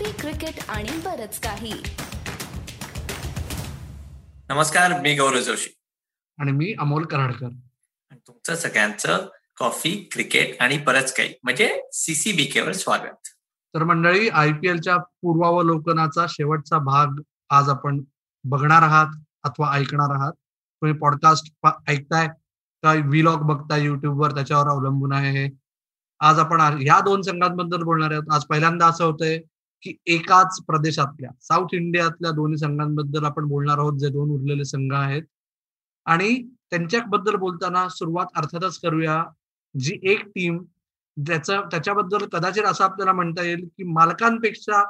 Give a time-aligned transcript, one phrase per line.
[0.00, 1.72] Coffee cricket आणि बरच काही.
[4.48, 5.74] नमस्कार मी गौरव जोशी.
[6.38, 7.46] आणि मी अमोल कराडकर.
[8.10, 9.28] आणि तुमचं सगळ्यांचं
[9.58, 13.28] कॉफी क्रिकेट आणि बरंच काही म्हणजे सीसीबीके वर स्वागत.
[13.74, 17.06] तर मंडळी आय पी एलच्या पूर्वावलोकनाचा शेवटचा भाग
[17.50, 18.02] आज आपण
[18.44, 19.06] बघणार आहात
[19.42, 20.32] अथवा ऐकणार आहात.
[20.32, 22.28] तुम्ही पॉडकास्ट ऐकताय
[22.82, 25.50] का व्लॉग बघताय युट्यूबवर त्याच्यावर अवलंबून आहे हे.
[26.20, 28.24] आज आपण ह्या दोन संघांबद्दल बोलणार आहोत.
[28.32, 29.40] आज पहिल्यांदा असं होतंय
[29.82, 35.22] की एकाच प्रदेशातल्या साऊथ इंडियातल्या दोन्ही संघांबद्दल आपण बोलणार आहोत जे दोन उरलेले संघ आहेत.
[36.06, 36.34] आणि
[36.70, 39.22] त्यांच्याबद्दल बोलताना सुरुवात अर्थातच करूया.
[39.74, 40.58] जी एक टीम
[41.16, 44.82] ज्याचं त्याच्याबद्दल कदाचित असं आपल्याला म्हणता येईल की मालकांपेक्षा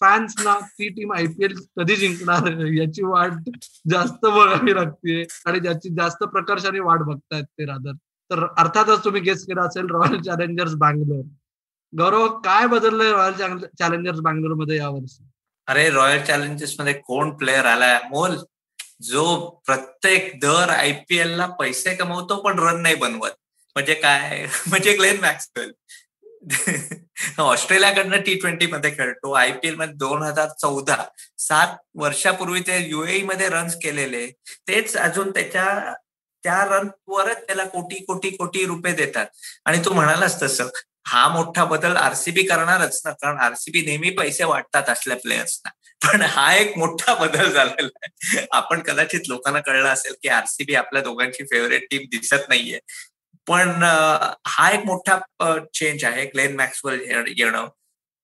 [0.00, 3.48] फॅन्सना ती टीम आय पी एल कधी जिंकणार याची वाट
[3.90, 7.92] जास्त बघावी लागते आणि ज्याची जास्त प्रकर्षाने वाट बघतायत ते रादर
[8.30, 11.22] तर अर्थातच तुम्ही गेस केला असेल रॉयल चॅलेंजर्स बँगलोर
[11.92, 15.24] गौरव काय बदललंय रॉयल चॅलेंजर्स बँगलोरमध्ये यावर्षी?
[15.66, 17.98] अरे रॉयल चॅलेंजर्समध्ये कोण प्लेअर आलाय?
[18.10, 18.36] मोल
[19.02, 23.30] जो प्रत्येक दर आयपीएल ला पैसे कमवतो पण रन नाही बनवत.
[23.76, 24.46] म्हणजे काय?
[24.66, 25.72] म्हणजे ग्लेन मॅक्सवेल
[27.38, 29.32] ऑस्ट्रेलियाकडनं टी ट्वेंटी मध्ये खेळतो.
[29.32, 30.96] आयपीएलमध्ये दोन हजार चौदा
[31.38, 34.26] सात वर्षापूर्वी ते युएई मध्ये रन्स केलेले.
[34.68, 35.94] तेच अजून त्याच्या
[36.44, 39.26] त्या रनवरच त्याला कोटी कोटी कोटी रुपये देतात.
[39.64, 40.68] आणि तू म्हणालास तसं.
[41.06, 45.70] हा मोठा बदल आरसीबी करणारच ना कारण आरसीबी नेहमी पैसे वाटतात असल्या प्लेयर्सना
[46.02, 48.46] पण हा एक मोठा बदल झालेला आहे.
[48.52, 52.78] आपण कदाचित लोकांना कळलं असेल की आरसीबी आपल्या दोघांची फेवरेट टीम दिसत नाहीये.
[53.46, 53.68] पण
[54.46, 55.18] हा एक मोठा
[55.74, 56.26] चेंज आहे.
[56.26, 57.00] ग्लेन मॅक्सवेल
[57.38, 57.68] येणं.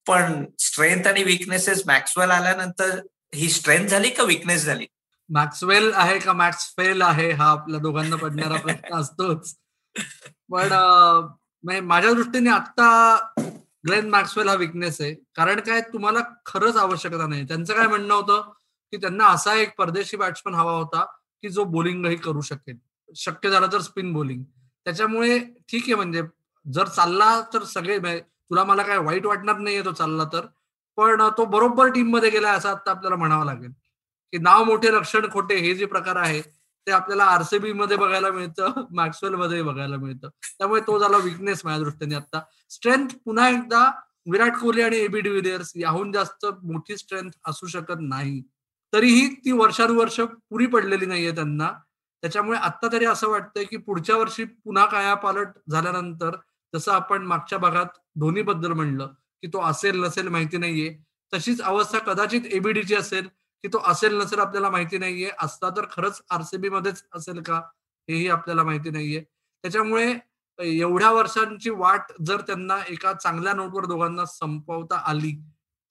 [0.07, 2.99] पण स्ट्रेंथ आणि विकनेसेस मॅक्सवेल आल्यानंतर
[3.35, 4.85] ही स्ट्रेंथ झाली का विकनेस झाली?
[5.29, 6.33] मॅक्सवेल आहे का?
[6.33, 7.31] मॅक्स फेल आहे.
[7.31, 9.55] हा आपल्या दोघांना पडणारा प्रश्न असतोच.
[10.51, 10.73] पण
[11.63, 13.15] माझ्या दृष्टीने आता
[13.87, 15.13] ग्लेन मॅक्सवेल हा विकनेस आहे.
[15.35, 17.43] कारण काय तुम्हाला खरंच आवश्यकता नाही.
[17.47, 18.51] त्यांचं काय म्हणणं होतं
[18.93, 21.03] की त्यांना असा एक परदेशी बॅट्समन हवा होता
[21.43, 22.77] की जो बोलिंगही करू शकेल.
[23.15, 24.43] शक्य झालं तर स्पिन बोलिंग
[24.85, 26.21] त्याच्यामुळे ठीक आहे म्हणजे
[26.65, 30.45] जर चालला तर सगळे म्हणजे तुला मला काय वाईट वाटणार नाहीये तो चालला तर.
[30.97, 33.71] पण तो बरोबर टीममध्ये गेला असं आता आपल्याला म्हणावं लागेल.
[34.33, 36.41] की नाव मोठे लक्षण खोटे हे जे प्रकार आहे
[36.87, 40.29] ते आपल्याला आरसीबी मध्ये बघायला मिळतं मॅक्सवेल मध्ये बघायला मिळतं.
[40.59, 43.85] त्यामुळे तो झाला विकनेस माझ्या दृष्टीने आता स्ट्रेंथ पुन्हा एकदा
[44.31, 48.41] विराट कोहली आणि एबी डिव्हिलियर्स याहून जास्त मोठी स्ट्रेंथ असू शकत नाही.
[48.93, 51.71] तरीही ती वर्षानुवर्ष पुरी पडलेली नाहीये त्यांना.
[52.23, 56.35] त्याच्यामुळे आता तरी असं वाटतंय की पुढच्या वर्षी पुन्हा कायापालट झाल्यानंतर
[56.73, 59.07] जसं आपण मागच्या भागात धोनी बद्दल म्हणलं
[59.41, 60.97] की तो असेल नसेल माहिती नाहीये
[61.33, 63.27] तशीच अवस्था कदाचित एबीडीची असेल.
[63.63, 65.29] की तो असेल नसेल आपल्याला माहिती नाहीये.
[65.41, 67.61] असता तर खरंच आरसीबी मध्येच असेल का?
[68.07, 69.21] हेही आपल्याला माहिती नाहीये.
[69.63, 70.13] त्याच्यामुळे
[70.59, 75.31] एवढ्या वर्षांची वाट जर त्यांना एका चांगल्या नोटवर दोघांना संपवता आली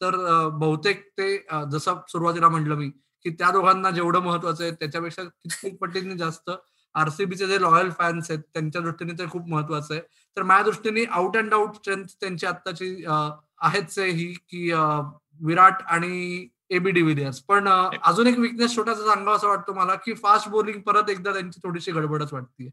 [0.00, 0.16] तर
[0.58, 1.36] बहुतेक ते
[1.72, 2.88] जसं सुरुवातीला म्हटलं मी
[3.24, 6.50] की त्या दोघांना जेवढं महत्वाचं आहे त्याच्यापेक्षा कित्येक पटीने जास्त
[6.94, 10.02] आरसीबीचे जे लॉयल फॅन्स आहेत त्यांच्या दृष्टीने ते खूप महत्वाचं आहे.
[10.36, 14.70] तर माझ्या दृष्टीने आउट अँड आउट स्ट्रेंथ त्यांची आत्ताची आहेच आहे ही की
[15.40, 17.68] विराट आणि एबी डिव्हिलियर्स पण
[18.02, 21.92] अजून एक विकनेस छोटासा सांगावा असं वाटतं मला की फास्ट बॉलिंग परत एकदा त्यांची थोडीशी
[21.92, 22.68] गडबडच वाटते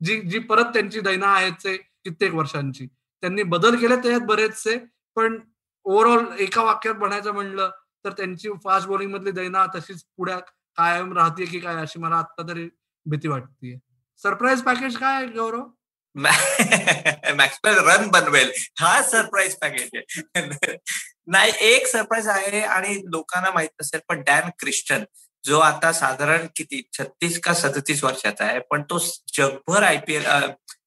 [0.00, 1.62] जी जी परत त्यांची दैना आहेच
[2.04, 2.86] कित्येक वर्षांची.
[3.22, 4.76] त्यांनी बदल केले त्याच्यात बरेचसे
[5.16, 5.38] पण
[5.86, 7.70] ओव्हरऑल एका वाक्यात म्हणायचं म्हणलं
[8.04, 10.38] तर त्यांची फास्ट बॉलिंग मधली दैना तशीच पुढ्या
[10.78, 12.68] कायम राहते की काय अशी मला आता तरी
[13.06, 13.78] भीती वाटते
[14.22, 15.62] सरप्राईज पॅकेज काय गौरव?
[17.34, 18.50] मॅक्सवेल रन बनवेल.
[18.80, 20.76] हा सरप्राईज पॅकेज आहे.
[21.26, 25.04] नाही एक सरप्राईज आहे आणि लोकांना माहीत नसेल पण डॅन क्रिस्टन
[25.44, 28.98] जो आता साधारण किती छत्तीस का सदतीस वर्षाचा आहे पण तो
[29.36, 30.26] जगभर आयपीएल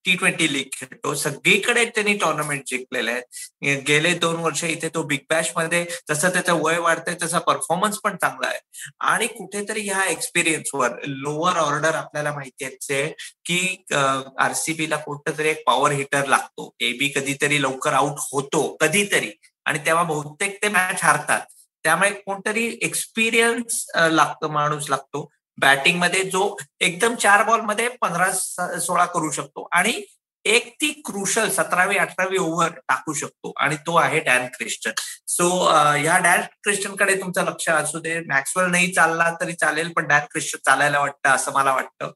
[0.08, 1.14] टी ट्वेंटी लीग खेळतो.
[1.16, 3.82] सगळीकडे त्यांनी टुर्नामेंट जिंकलेले आहेत.
[3.88, 8.48] गेले दोन वर्ष इथे तो बिग बॅशमध्ये जसं त्याचं वय वाढतंय तसा परफॉर्मन्स पण चांगला
[8.48, 8.60] आहे.
[9.00, 13.08] आणि कुठेतरी ह्या एक्सपिरियन्सवर लोअर ऑर्डर आपल्याला माहिती आहे
[13.46, 16.70] की आरसीबीला कुठं तरी एक पॉवर हिटर लागतो.
[16.80, 19.32] एबी कधीतरी लवकर आउट होतो कधीतरी.
[19.66, 21.42] आणि तेव्हा बहुतेक ते मॅच हारतात.
[21.84, 25.30] त्यामुळे कोणतरी एक्सपिरियन्स लागतो माणूस लागतो.
[25.58, 28.32] बॅटिंगमध्ये जो एकदम चार बॉलमध्ये पंधरा
[28.80, 29.68] सोळा करू शकतो.
[29.74, 30.02] आणि
[30.46, 33.52] एक ती क्रुशल सतरावी अठरावी ओव्हर टाकू शकतो.
[33.60, 34.92] आणि तो आहे डॅन क्रिस्टन
[35.28, 38.20] सो ह्या डॅन क्रिश्चनकडे तुमचं लक्ष असू दे.
[38.28, 42.12] मॅक्सवेल नाही चालला तरी चालेल पण डॅन क्रिस्टन चालायला वाटतं असं मला वाटतं.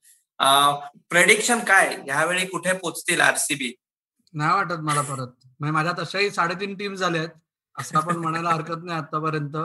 [1.10, 1.96] प्रेडिक्शन काय?
[2.06, 3.74] ह्यावेळी कुठे पोचतील आरसीबी
[4.34, 5.28] नाही वाटत मला परत.
[5.60, 7.32] म्हणजे माझ्या तशाही साडेतीन टीम झाल्या आहेत
[7.76, 9.58] असं आपण म्हणायला हरकत नाही आतापर्यंत.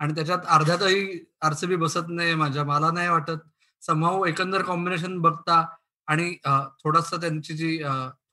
[0.00, 2.64] आणि त्याच्यात अर्ध्यातही आरसीबी बसत नाही माझ्या.
[2.64, 3.36] मला नाही वाटत.
[3.82, 5.66] समाव एकंदर कॉम्बिनेशन बघता
[6.08, 6.36] आणि
[6.84, 7.82] थोडस त्यांची जी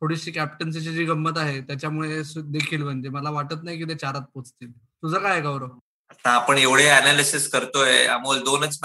[0.02, 4.72] थोडीशी कॅप्टन्सीची जी गंमत आहे त्याच्यामुळे देखील म्हणजे मला वाटत नाही की ते चारात पोचतील.
[4.72, 5.70] तुझं काय गौरव?
[6.10, 8.06] आता आपण एवढे अनालिसिस करतोय.
[8.06, 8.80] अमोल दोनच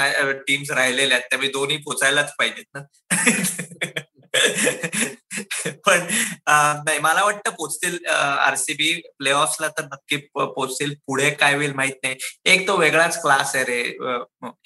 [0.46, 1.26] टीम्स राहिलेल्या आहेत.
[1.30, 2.80] त्यामुळे दोन्ही पोचायलाच पाहिजेत ना?
[5.86, 6.06] पण
[6.84, 10.94] नाही मला वाटतं पोचतील आरसीबी प्ले ऑफला तर नक्की पोचतील.
[11.06, 12.16] पुढे काय होईल माहीत नाही.
[12.44, 13.80] एक तो वेगळाच क्लास आहे रे.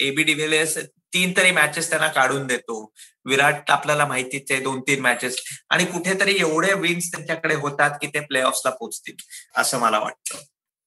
[0.06, 0.76] एबी डिव्हिलियर्स
[1.14, 2.82] तीन तरी मॅचेस त्यांना काढून देतो.
[3.26, 5.36] विराट आपल्याला माहितीच आहे दोन तीन मॅचेस
[5.70, 9.14] आणि कुठेतरी एवढे विन्स त्यांच्याकडे होतात की ते प्ले ऑफला पोचतील
[9.60, 10.38] असं मला वाटतं.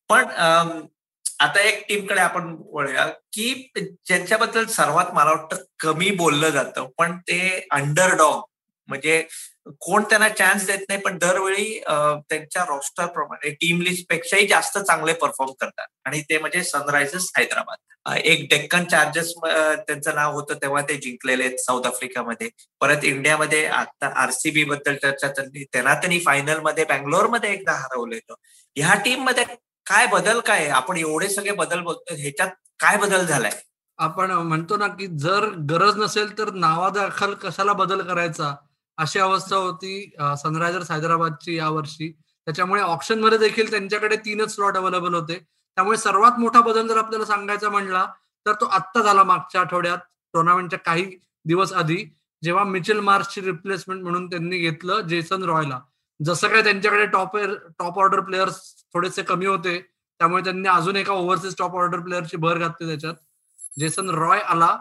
[0.09, 0.25] पण
[1.39, 7.39] आता एक टीमकडे आपण वळूया की ज्यांच्याबद्दल सर्वात मला वाटतं कमी बोललं जातं पण ते
[7.71, 8.41] अंडरडॉग
[8.87, 9.23] म्हणजे
[9.81, 11.79] कोण त्यांना चान्स देत नाही पण दरवेळी
[12.29, 15.87] त्यांच्या रोस्टर प्रमाणे टीम लिस्ट पेक्षाही जास्त चांगले परफॉर्म करतात.
[16.05, 17.77] आणि ते म्हणजे सनरायझर्स हैदराबाद.
[18.25, 22.49] एक डेक्कन चार्जर्स त्यांचं नाव होतं तेव्हा ते जिंकलेले साऊथ आफ्रिकामध्ये
[22.81, 28.33] परत इंडियामध्ये आता आरसीबी बद्दल चर्चा त्यांनी त्यांना त्यांनी फायनलमध्ये बँगलोरमध्ये एकदा हरवलेलं
[28.77, 29.43] ह्या टीममध्ये
[29.87, 32.49] काय बदल काय आपण एवढे सगळे बदल बघतो ह्याच्यात
[32.79, 33.51] काय बदल झालाय?
[33.99, 38.55] आपण म्हणतो ना की जर गरज नसेल तर नावादाखल कशाला बदल करायचा?
[38.99, 40.11] अशी अवस्था होती.
[40.43, 42.11] सनरायझर्स हैदराबादची यावर्षी
[42.47, 45.37] त्याच्यामुळे ऑप्शनमध्ये देखील त्यांच्याकडे तीनच स्लॉट अवेलेबल होते.
[45.77, 48.05] त्यामुळे सर्वात मोठा बदल जर आपल्याला सांगायचा म्हणला
[48.45, 49.97] तर तो आत्ता झाला मागच्या आठवड्यात
[50.33, 51.05] टुर्नामेंटच्या काही
[51.45, 52.03] दिवस आधी
[52.43, 55.79] जेव्हा मिचेल मार्सची रिप्लेसमेंट म्हणून त्यांनी घेतलं जेसन रॉयला.
[56.19, 58.59] जसं काय त्यांच्याकडे टॉप टॉप ऑर्डर प्लेयर्स
[58.93, 59.77] थोडेसे कमी होते
[60.19, 63.13] त्यामुळे त्यांनी अजून एका ओव्हरसीज टॉप ऑर्डर प्लेअरची भर घातली त्याच्यात.
[63.79, 64.75] जेसन रॉय आला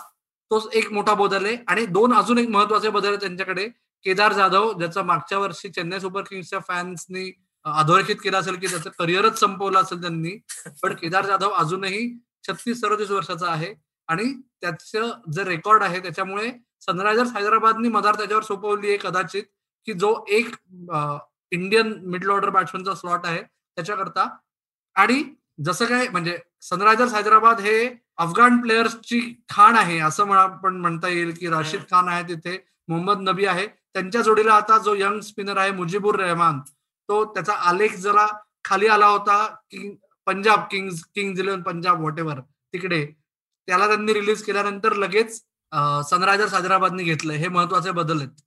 [0.51, 1.57] तोच एक मोठा बदल आहे.
[1.69, 3.69] आणि दोन अजून एक महत्त्वाचे बदल आहे त्यांच्याकडे.
[4.05, 7.31] केदार जाधव ज्याचा मागच्या वर्षी चेन्नई सुपर किंग्सच्या फॅन्सनी
[7.65, 10.37] अधोरेखित केला असेल की त्याचं करिअरच संपवलं असेल त्यांनी
[10.83, 12.09] पण केदार जाधव अजूनही
[12.49, 13.75] छत्तीस सदतीस वर्षाचा आहे
[14.09, 16.51] आणि त्याचं जे रेकॉर्ड आहे त्याच्यामुळे
[16.87, 19.45] सनरायझर्स हैदराबादनी मदार त्याच्यावर सोपवली आहे कदाचित
[19.87, 20.55] की जो एक
[21.53, 24.29] इंडियन मिडल ऑर्डर बॅट्समनचा स्लॉट आहे त्याच्याकरता.
[24.97, 25.23] आणि
[25.65, 27.79] जसं काय म्हणजे सनरायझर्स हैदराबाद हे
[28.19, 29.21] अफगाण प्लेयर्सची
[29.51, 32.57] खाण आहे असं म्हणा पण म्हणता येईल की राशीद खान आहे तिथे
[32.89, 33.67] मोहम्मद नबी आहे.
[33.99, 36.59] त्यांच्या जोडीला आता जो यंग स्पिनर आहे मुजीबुर रहमान
[37.09, 38.27] तो त्याचा आलेख जरा
[38.65, 39.95] खाली आला होता King
[40.27, 43.05] Punjab Kings Kings eleven Punjab whatever तिकडे.
[43.69, 45.35] त्याला त्यांनी रिलीज केल्यानंतर लगेच
[46.11, 48.43] सनरायझर्स हैदराबादने घेतलं हे महत्त्वाचे बदल आहेत.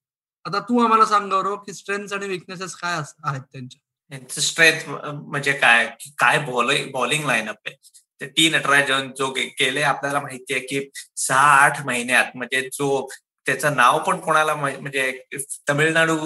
[0.45, 4.39] आता तू आम्हाला सांग गौरव की स्ट्रेंथ आणि विकनेसेस काय आहेत त्यांच्या?
[4.42, 5.86] स्ट्रेंथ म्हणजे काय?
[6.19, 7.75] काय बॉलिंग बॉलिंग लाईनअप आहे?
[8.21, 13.07] ते तीन नटराजन जो केले आपल्याला माहिती आहे की सहा आठ महिन्यात म्हणजे जो
[13.51, 15.12] त्याचं नाव पण कोणाला म्हणजे
[15.69, 16.18] तमिळनाडू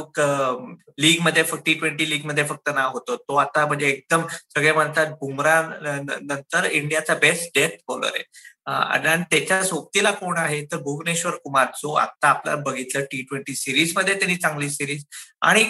[0.99, 3.15] लीगमध्ये टी ट्वेंटी लीगमध्ये फक्त नाव होतं.
[3.15, 4.25] तो आता म्हणजे एकदम
[4.55, 8.23] सगळे म्हणतात बुमरा नंतर इंडियाचा बेस्ट डेथ बॉलर आहे.
[8.67, 10.63] आणि त्याच्या सोबतीला कोण आहे?
[10.65, 15.03] तर भुवनेश्वर कुमार जो आता आपल्याला बघितलं टी ट्वेंटी सिरीजमध्ये त्यांनी चांगली सिरीज
[15.41, 15.63] आणि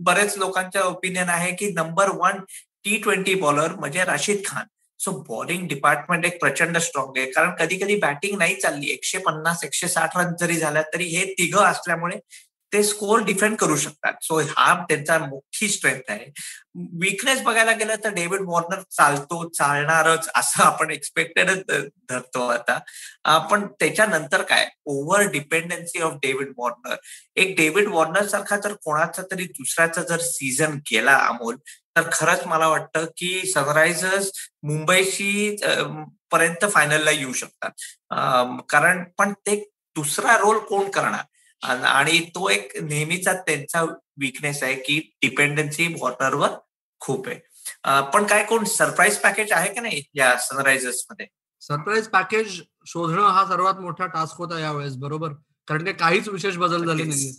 [0.00, 2.40] बरेच लोकांच्या ओपिनियन आहे की number one
[2.84, 4.64] T twenty bowler म्हणजे Rashid Khan.
[5.04, 7.30] So bowling department एक प्रचंड स्ट्रॉंग आहे.
[7.30, 8.90] कारण कधी कधी बॅटिंग नाही चालली.
[8.92, 12.18] एकशे पन्नास एकशे साठ रन जरी झाल्या तरी हे तिघं असल्यामुळे
[12.72, 14.12] ते स्कोर डिफेंड करू शकतात.
[14.22, 16.30] सो हा त्यांचा मोठी स्ट्रेंथ आहे.
[17.00, 21.64] विकनेस बघायला गेलं तर डेव्हिड वॉर्नर चालतो चालणारच असं आपण एक्सपेक्टेडच
[22.10, 22.78] धरतो आता.
[23.50, 24.66] पण त्याच्यानंतर काय?
[24.84, 26.96] Over dependency of David Warner
[27.36, 31.56] एक डेव्हिड वॉर्नर सारखा जर कोणाचा तरी दुसऱ्याचा जर सीझन गेला अमोल
[31.96, 34.30] तर खरंच मला वाटतं की सनरायझर्स
[34.62, 35.56] मुंबईशी
[36.30, 37.70] पर्यंत फायनलला येऊ शकतात.
[38.68, 39.56] कारण पण ते
[39.96, 41.24] दुसरा रोल कोण करणार?
[41.62, 43.82] आणि तो एक नेहमीचा त्यांचा
[44.20, 46.48] विकनेस आहे की डिपेंडन्सी वॉटरवर
[47.00, 47.38] खूप आहे.
[48.12, 51.26] पण काय कोण सरप्राईज पॅकेज आहे का नाही या सनरायझर्समध्ये
[51.62, 55.32] सरप्राईज पॅकेज शोधणं हा सर्वात मोठा टास्क होता यावेळेस बरोबर?
[55.68, 57.30] कारण की काहीच विशेष बदल झाले नाही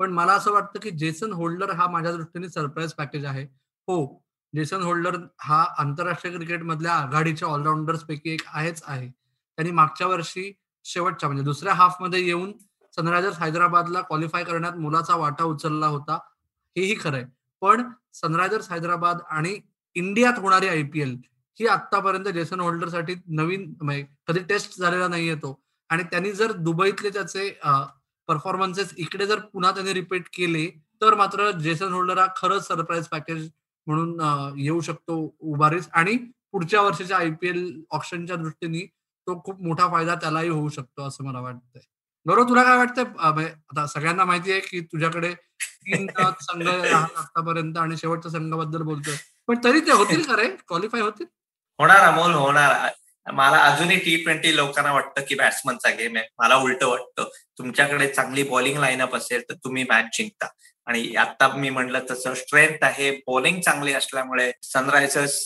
[0.00, 3.46] पण मला असं वाटतं की जेसन होल्डर हा माझ्या दृष्टीने सरप्राईज पॅकेज आहे.
[3.88, 4.24] हो.
[4.52, 9.08] जेसन होल्डर हा आंतरराष्ट्रीय क्रिकेट मधल्या आघाडीच्या ऑलराऊंडर्स पैकी एक आहेच आहे.
[9.08, 10.52] त्यांनी मागच्या वर्षी
[10.84, 12.52] शेवटच्या म्हणजे दुसऱ्या हाफमध्ये येऊन
[12.94, 16.18] सनरायझर्स हैदराबादला क्वालिफाय करण्यात मुलाचा वाटा उचलला होता.
[16.76, 17.24] हेही खरंय.
[17.62, 17.82] पण
[18.14, 19.58] सनरायझर्स हैदराबाद आणि
[19.96, 21.16] इंडियात होणारी आयपीएल
[21.60, 25.60] ही आतापर्यंत जेसन होल्डरसाठी नवीन म्हणजे कधी टेस्ट झालेला नाहीये तो.
[25.90, 27.48] आणि त्यांनी जर दुबईतले त्याचे
[28.28, 30.66] परफॉर्मन्सेस इकडे जर पुन्हा त्यांनी रिपीट केले
[31.02, 33.48] तर मात्र जेसन होल्डर हा खरंच सरप्राईज पॅकेज
[33.88, 35.88] म्हणून येऊ शकतो उभारीस.
[35.92, 36.16] आणि
[36.52, 38.86] पुढच्या वर्षाच्या आयपीएल ऑप्शनच्या दृष्टीने
[39.26, 41.80] तो खूप मोठा फायदा त्यालाही होऊ शकतो असं मला वाटतंय.
[42.26, 43.04] बरोबर तुला काय वाटतंय?
[43.44, 46.06] आता सगळ्यांना माहिती आहे की तुझ्याकडे तीन
[46.40, 49.14] संघ आतापर्यंत आणि शेवटच्या संघाबद्दल बोलतोय.
[49.48, 51.26] पण तरी ते होतील का रे क्वालिफाय होतील?
[51.78, 52.88] होणार अमोल होणार.
[53.32, 56.26] मला अजूनही टी ट्वेंटी लोकांना वाटतं की बॅट्समनचा गेम आहे.
[56.38, 57.28] मला उलट वाटतं.
[57.58, 60.46] तुमच्याकडे चांगली बॉलिंग लाईनअप असेल तर तुम्ही मॅच जिंकता.
[60.86, 63.10] आणि आता मी म्हणलं तसं स्ट्रेंथ आहे.
[63.26, 65.40] बॉलिंग चांगली असल्यामुळे सनरायझर्स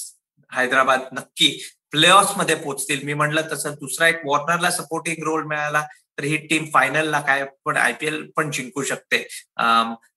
[0.50, 1.48] हैदराबाद नक्की
[1.90, 3.02] प्ले मध्ये पोहोचतील.
[3.04, 5.82] मी म्हणलं तसं दुसरा एक वॉर्नरला सपोर्टिंग रोल मिळाला
[6.18, 9.26] तर ही टीम फायनलला काय पण आयपीएल पण जिंकू शकते.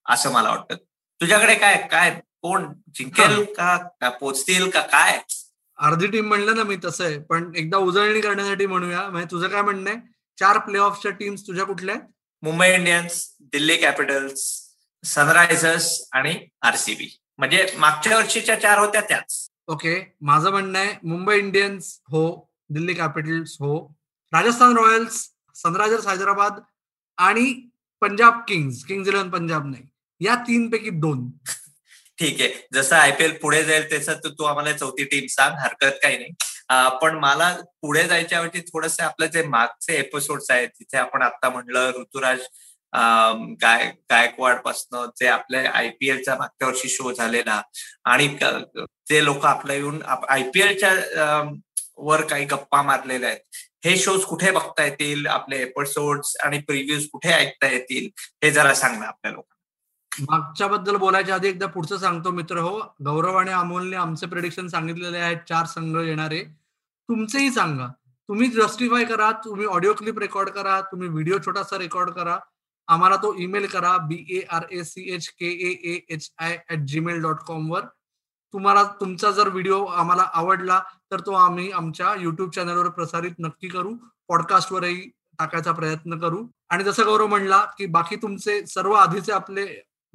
[0.09, 0.75] असं मला वाटतं.
[1.21, 2.65] तुझ्याकडे काय काय कोण?
[2.95, 5.19] जिंकेल का पोचतील का काय?
[5.79, 7.17] अर्धी टीम म्हणलं ना मी तसं आहे.
[7.19, 9.07] पण एकदा उजळणी करण्यासाठी म्हणूया.
[9.09, 9.99] म्हणजे तुझं काय म्हणणं आहे?
[10.39, 12.07] चार प्ले ऑफच्या टीम्स तुझ्या कुठल्या आहेत?
[12.43, 14.41] Mumbai Indians Delhi Capitals
[15.03, 19.47] Sunrisers आणि आरसीबी म्हणजे मागच्या वर्षीच्या चार होत्या त्याच.
[19.67, 19.95] ओके.
[20.21, 23.77] माझं म्हणणं आहे मुंबई इंडियन्स हो दिल्ली कॅपिटल्स हो
[24.33, 25.21] राजस्थान रॉयल्स
[25.55, 26.59] सनरायझर्स हैदराबाद
[27.17, 27.51] आणि
[28.01, 29.83] Punjab Kings Kings eleven Punjab नाही.
[30.21, 31.29] या तीन पैकी दोन.
[32.19, 32.49] ठीक आहे.
[32.73, 36.31] जसं आयपीएल पुढे जाईल तसं तू आम्हाला चौथी टीम सांग हरकत काही नाही.
[37.01, 37.49] पण मला
[37.81, 42.39] पुढे जायच्या ऐवजी थोडस आपलं जे मागचे एपिसोड्स आहेत तिथे आपण आता म्हणलं ऋतुराज
[43.61, 47.61] गाय गायकवाड पासन जे आपल्या आयपीएलचा मागच्या वर्षी शो झालेला
[48.11, 48.27] आणि
[49.09, 50.93] जे लोक आपल्या येऊन आयपीएलच्या
[51.97, 53.39] वर काही गप्पा मारलेल्या आहेत.
[53.85, 55.27] हे शोज कुठे बघता येतील?
[55.27, 58.09] आपले एपिसोड्स आणि प्रिव्ह्यूज कुठे ऐकता येतील?
[58.43, 59.54] हे जरा सांग ना आपल्या लोकांना.
[60.21, 62.79] मागच्या बद्दल बोलायच्या आधी एकदा पुढचं सांगतो मित्र हो.
[63.05, 65.37] गौरव आणि अमोलने आमचे प्रेडिक्शन सांगितलेले आहेत.
[65.49, 66.43] चार संघ येणारे.
[67.09, 67.87] तुमचेही सांगा.
[68.29, 69.31] तुम्ही जस्टिफाय करा.
[69.31, 70.81] तुम्ही ऑडिओ क्लिप रेकॉर्ड करा.
[70.81, 72.37] तुम्ही व्हिडिओ छोटासा रेकॉर्ड करा.
[72.87, 73.97] आम्हाला तो ईमेल करा.
[73.97, 77.85] B A R A C H K A H I at Gmail dot com वर.
[78.53, 80.79] तुम्हाला तुमचा जर व्हिडिओ आम्हाला आवडला
[81.11, 83.93] तर तो आम्ही आमच्या युट्यूब चॅनलवर प्रसारित नक्की करू.
[84.27, 85.01] पॉडकास्टवरही
[85.39, 86.45] टाकायचा प्रयत्न करू.
[86.69, 89.65] आणि जसं गौरव म्हणला की बाकी तुमचे सर्व आधीचे आपले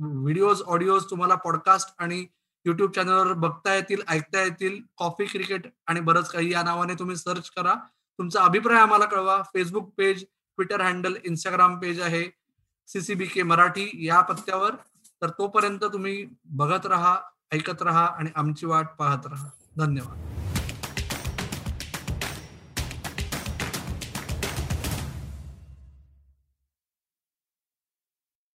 [0.03, 2.27] व्हिडिओज ऑडिओज तुम्हाला पॉडकास्ट आणि
[2.67, 4.83] युट्यूब चॅनलवर बघता येतील ऐकता येतील.
[4.97, 7.75] कॉफी क्रिकेट आणि बरंच काही या नावाने तुम्ही सर्च करा.
[8.19, 9.43] तुमचा अभिप्राय आम्हाला कळवा.
[9.43, 12.25] Facebook page Twitter handle Instagram page आहे.
[12.87, 14.71] सीसीबी के मराठी या पत्त्यावर.
[15.23, 17.19] तर तोपर्यंत तुम्ही बघत राहा
[17.53, 19.49] ऐकत राहा आणि आमची वाट पाहत राहा.
[19.79, 20.40] धन्यवाद.